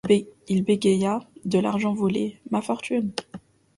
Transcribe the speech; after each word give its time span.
Il 0.47 0.63
bégaya:— 0.63 1.19
De 1.45 1.59
l’argent 1.59 1.93
volé, 1.93 2.39
ma 2.49 2.63
fortune! 2.63 3.11